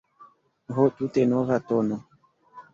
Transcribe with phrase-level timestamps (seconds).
[0.77, 2.03] Ho, tute nova tono!